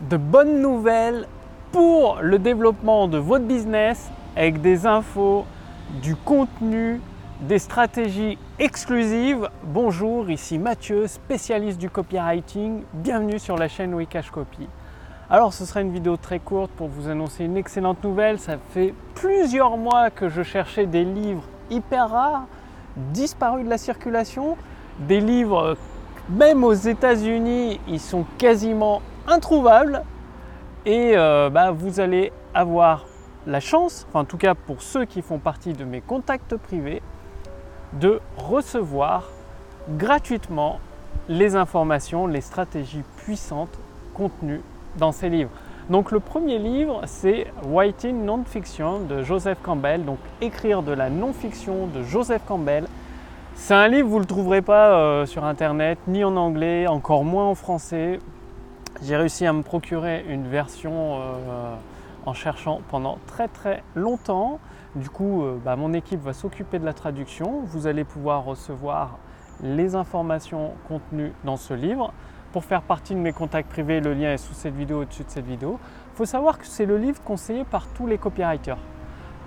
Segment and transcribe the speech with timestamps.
[0.00, 1.26] de bonnes nouvelles
[1.72, 5.46] pour le développement de votre business avec des infos,
[6.02, 7.00] du contenu,
[7.40, 9.48] des stratégies exclusives.
[9.62, 12.82] Bonjour, ici Mathieu, spécialiste du copywriting.
[12.92, 14.68] Bienvenue sur la chaîn Wikash Copy.
[15.30, 18.38] Alors ce sera une vidéo très courte pour vous annoncer une excellente nouvelle.
[18.38, 22.46] Ça fait plusieurs mois que je cherchais des livres hyper rares,
[22.96, 24.56] disparus de la circulation,
[25.00, 25.76] des livres
[26.28, 30.02] même aux États-Unis, ils sont quasiment introuvables.
[30.84, 33.06] Et euh, bah, vous allez avoir
[33.46, 37.02] la chance, enfin en tout cas pour ceux qui font partie de mes contacts privés,
[37.92, 39.30] de recevoir
[39.90, 40.80] gratuitement
[41.28, 43.78] les informations, les stratégies puissantes
[44.14, 44.62] contenues
[44.98, 45.50] dans ces livres.
[45.90, 51.86] Donc le premier livre, c'est Writing Non-Fiction de Joseph Campbell, donc écrire de la non-fiction
[51.86, 52.86] de Joseph Campbell.
[53.54, 57.24] C'est un livre, vous ne le trouverez pas euh, sur internet, ni en anglais, encore
[57.24, 58.18] moins en français.
[59.02, 61.74] J'ai réussi à me procurer une version euh,
[62.24, 64.58] en cherchant pendant très très longtemps.
[64.94, 67.60] Du coup, euh, bah, mon équipe va s'occuper de la traduction.
[67.64, 69.18] Vous allez pouvoir recevoir
[69.62, 72.12] les informations contenues dans ce livre.
[72.52, 75.30] Pour faire partie de mes contacts privés, le lien est sous cette vidéo, au-dessus de
[75.30, 75.78] cette vidéo.
[76.14, 78.78] Il faut savoir que c'est le livre conseillé par tous les copywriters.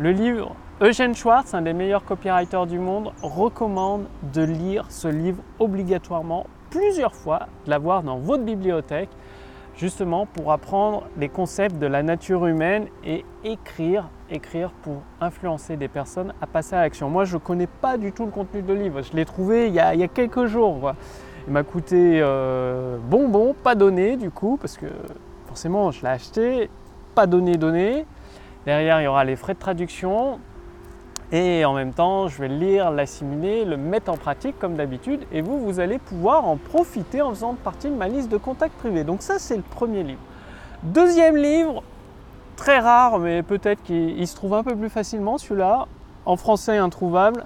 [0.00, 5.42] Le livre, Eugène Schwartz, un des meilleurs copywriters du monde, recommande de lire ce livre
[5.60, 9.10] obligatoirement plusieurs fois, de l'avoir dans votre bibliothèque,
[9.76, 15.88] justement pour apprendre les concepts de la nature humaine et écrire, écrire pour influencer des
[15.88, 17.10] personnes à passer à l'action.
[17.10, 19.02] Moi, je ne connais pas du tout le contenu de livre.
[19.02, 20.92] Je l'ai trouvé il y, a, quelques jours.
[21.46, 24.86] Il m'a coûté euh, bonbon, pas donné du coup, parce que
[25.46, 26.70] forcément, je l'ai acheté,
[27.14, 28.06] pas donné, donné.
[28.64, 30.40] Derrière, il y aura les frais de traduction.
[31.32, 35.26] Et en même temps, je vais le lire, l'assimiler, le mettre en pratique comme d'habitude.
[35.32, 38.76] Et vous, vous allez pouvoir en profiter en faisant partie de ma liste de contacts
[38.76, 39.02] privés.
[39.02, 40.20] Donc ça, c'est le premier livre.
[40.84, 41.82] Deuxième livre,
[42.54, 45.86] très rare, mais peut-être qu'il se trouve un peu plus facilement, celui-là.
[46.26, 47.44] En français, introuvable.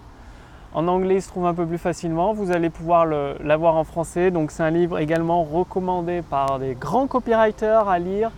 [0.74, 2.32] En anglais, il se trouve un peu plus facilement.
[2.34, 4.30] Vous allez pouvoir l'avoir en français.
[4.30, 8.30] Donc c'est un livre également recommandé par des grands copywriters à lire.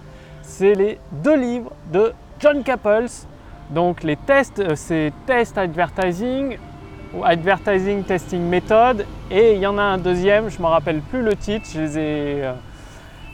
[0.43, 3.27] C'est les deux livres de John Capples.
[3.72, 6.59] Donc les tests, euh, c'est Test Advertising
[7.15, 9.06] ou Advertising Testing Method.
[9.31, 11.81] Et il y en a un deuxième, je ne me rappelle plus le titre, je
[11.81, 12.53] les ai, euh,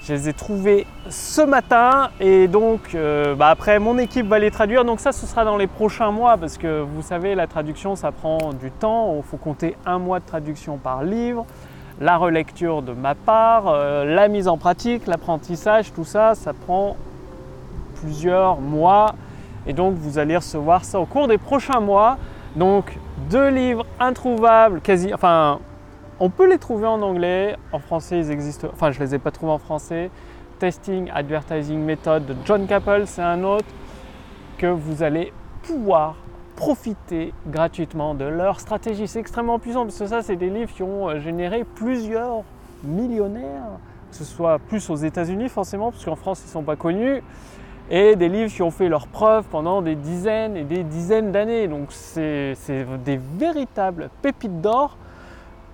[0.05, 2.11] je les ai trouvés ce matin.
[2.21, 4.85] Et donc euh, bah, après, mon équipe va les traduire.
[4.85, 8.13] Donc ça, ce sera dans les prochains mois parce que vous savez, la traduction, ça
[8.13, 9.17] prend du temps.
[9.17, 11.47] Il faut compter un mois de traduction par livre
[12.01, 16.95] la relecture de ma part, la mise en pratique, l'apprentissage, tout ça, ça prend
[17.97, 19.17] plusieurs mois.
[19.69, 22.17] Et donc vous allez recevoir ça au cours des prochains mois.
[22.57, 22.99] Donc
[23.31, 25.61] deux livres introuvables, quasi, enfin
[26.19, 29.31] on peut les trouver en anglais, en français ils existent, enfin je les ai pas
[29.31, 30.11] trouvés en français.
[30.59, 33.69] Testing Advertising Method de John Capel, c'est un autre
[34.57, 36.17] que vous allez pouvoir
[36.57, 39.07] profiter gratuitement de leur stratégie.
[39.07, 42.43] C'est extrêmement puissant parce que ça c'est des livres qui ont euh, généré plusieurs
[42.83, 43.79] millionnaires,
[44.11, 47.23] que ce soit plus aux États-Unis forcément, parce qu'en France ils ne sont pas connus
[47.91, 51.69] et des livres qui ont fait leurs preuves pendant des dizaines et des dizaines d'années.
[51.69, 52.57] Donc c'est
[53.05, 54.97] des véritables pépites d'or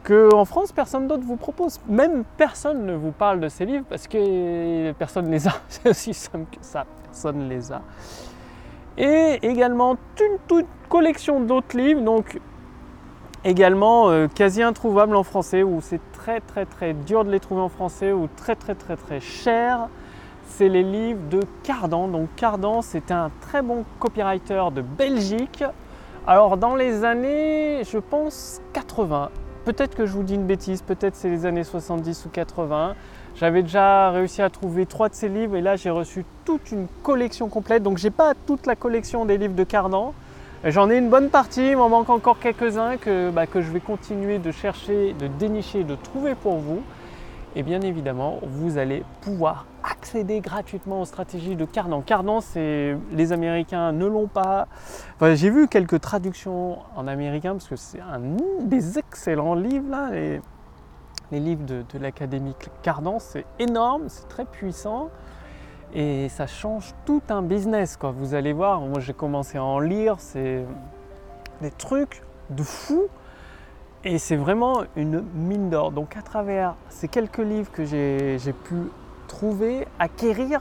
[0.04, 1.80] que en France personne d'autre vous propose.
[1.88, 5.52] Même personne ne vous parle de ces livres parce que personne ne les a.
[5.68, 7.82] C'est aussi simple que ça, personne ne les a.
[8.96, 12.38] Et également une toute collection d'autres livres, donc
[13.44, 17.62] également euh, quasi introuvables en français, où c'est très très très dur de les trouver
[17.62, 19.88] en français, ou très très très très cher
[20.46, 22.08] c'est les livres de Cardan.
[22.08, 25.64] Donc Cardan, c'est un très bon copywriter de Belgique.
[26.26, 29.30] Alors dans les années, je pense 80.
[29.64, 32.94] Peut-être que je vous dis une bêtise, peut-être c'est les années 70 ou 80.
[33.36, 36.86] J'avais déjà réussi à trouver trois de ses livres et là j'ai reçu toute une
[37.02, 37.82] collection complète.
[37.82, 40.12] Donc j'ai pas toute la collection des livres de Cardan.
[40.64, 43.80] J'en ai une bonne partie, il m'en manque encore quelques-uns que, bah, que je vais
[43.80, 46.82] continuer de chercher, de dénicher, de trouver pour vous.
[47.54, 49.66] Et bien évidemment, vous allez pouvoir
[50.04, 52.02] accéder gratuitement aux stratégies de Cardan.
[52.02, 54.68] Cardan, c'est les Américains ne l'ont pas.
[55.22, 58.20] j'ai vu quelques traductions en américain parce que c'est un
[58.66, 60.10] des excellents livres.
[61.32, 65.08] Les, livres de, l'académie Cardan, c'est énorme, c'est très puissant
[65.94, 67.98] et ça change tout un business.
[68.02, 70.66] Vous allez voir, moi j'ai commencé à en lire, c'est
[71.62, 73.04] des trucs de fou.
[74.06, 75.92] Et c'est vraiment une mine d'or.
[75.92, 78.90] Donc à travers ces quelques livres que j'ai pu
[79.34, 80.60] trouver, acquérir,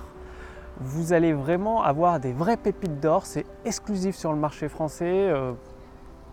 [0.80, 3.28] vous allez vraiment avoir des vraies pépites d'or.
[3.28, 5.30] C'est exclusif sur le marché français.
[5.30, 5.52] Euh,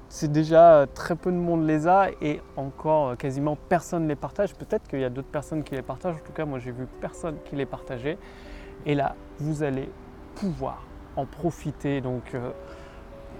[0.08, 4.54] c'est déjà très peu de monde les a et encore quasiment personne ne les partage.
[4.54, 6.16] Peut-être qu'il y a d'autres personnes qui les partagent.
[6.16, 8.16] En tout cas, moi j'ai vu personne qui les partageait.
[8.86, 9.90] Et là, vous allez
[10.34, 10.82] pouvoir
[11.16, 12.00] en profiter.
[12.00, 12.52] Donc, euh,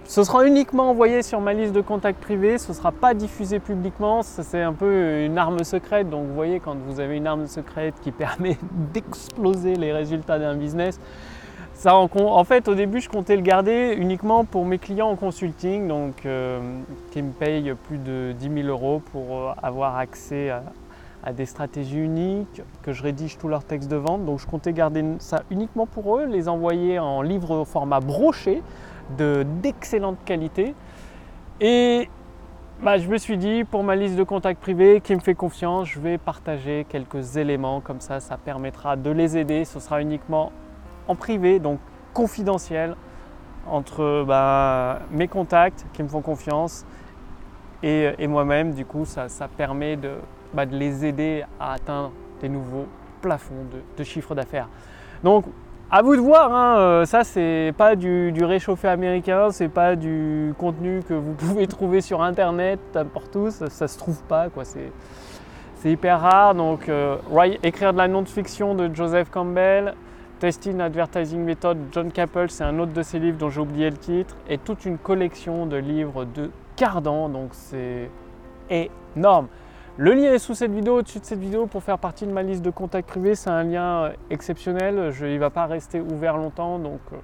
[0.05, 3.59] ce sera uniquement envoyé sur ma liste de contacts privés, ce ne sera pas diffusé
[3.59, 6.09] publiquement, c'est un peu une arme secrète.
[6.09, 8.57] Donc vous voyez quand vous avez une arme secrète qui permet
[8.93, 10.99] d'exploser les résultats d'un business,
[11.73, 15.87] ça en, fait au début je comptais le garder uniquement pour mes clients en consulting,
[15.87, 16.59] donc euh,
[17.11, 20.63] qui me payent plus de 10 000 euros pour euh, avoir accès à,
[21.23, 24.25] à des stratégies uniques, que je rédige tous leurs textes de vente.
[24.25, 28.61] Donc je comptais garder ça uniquement pour eux, les envoyer en livre au format broché
[29.17, 30.75] d'excellente qualité.
[31.59, 32.09] Et
[32.81, 35.87] bah, je me suis dit, pour ma liste de contacts privés qui me fait confiance,
[35.87, 37.79] je vais partager quelques éléments.
[37.79, 39.65] Comme ça, ça permettra de les aider.
[39.65, 40.51] Ce sera uniquement
[41.07, 41.79] en privé, donc
[42.13, 42.95] confidentiel,
[43.67, 46.85] entre bah, mes contacts qui me font confiance
[47.83, 48.73] et, moi-même.
[48.73, 49.97] Du coup, ça, permet
[50.53, 52.11] bah, de, les aider à atteindre
[52.41, 52.87] des nouveaux
[53.21, 53.65] plafonds
[53.97, 54.67] de, chiffre d'affaires.
[55.23, 55.45] Donc,
[55.93, 60.53] à vous de voir, hein, euh, ça c'est pas du, réchauffé américain, c'est pas du
[60.57, 64.63] contenu que vous pouvez trouver sur internet, n'importe où, ça, ça, se trouve pas, quoi.
[64.63, 66.55] C'est hyper rare.
[66.55, 67.17] Donc, euh,
[67.61, 69.95] écrire de la non-fiction de Joseph Campbell,
[70.39, 73.97] Testing Advertising Method, John Capel, c'est un autre de ses livres dont j'ai oublié le
[73.97, 78.09] titre, et toute une collection de livres de Cardan, donc c'est
[78.69, 79.47] énorme.
[80.01, 82.41] Le lien est sous cette vidéo, au-dessus de cette vidéo pour faire partie de ma
[82.41, 83.35] liste de contacts privés.
[83.35, 87.17] C'est un lien euh, exceptionnel, je, il ne va pas rester ouvert longtemps, donc euh,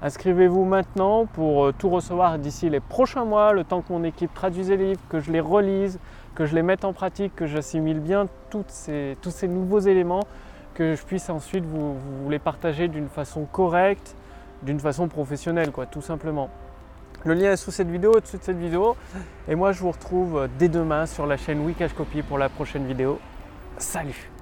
[0.00, 4.32] inscrivez-vous maintenant pour euh, tout recevoir d'ici les prochains mois, le temps que mon équipe
[4.32, 5.98] traduise les livres, que je les relise,
[6.34, 10.24] que je les mette en pratique, que j'assimile bien tous ces nouveaux éléments,
[10.72, 14.16] que je puisse ensuite vous, vous les partager d'une façon correcte,
[14.62, 16.48] d'une façon professionnelle, quoi, tout simplement.
[17.24, 18.96] Le lien est sous cette vidéo, au-dessus de cette vidéo.
[19.48, 22.86] Et moi, je vous retrouve dès demain sur la chaîne Wikash Copy pour la prochaine
[22.86, 23.18] vidéo.
[23.78, 24.33] Salut